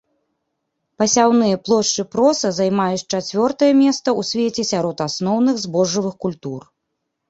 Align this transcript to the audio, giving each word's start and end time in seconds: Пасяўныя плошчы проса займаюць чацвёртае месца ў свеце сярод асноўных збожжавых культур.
Пасяўныя 1.03 1.59
плошчы 1.65 2.07
проса 2.15 2.51
займаюць 2.61 3.05
чацвёртае 3.11 3.71
месца 3.85 4.01
ў 4.01 4.21
свеце 4.35 4.69
сярод 4.75 5.09
асноўных 5.11 5.55
збожжавых 5.65 6.23
культур. 6.29 6.71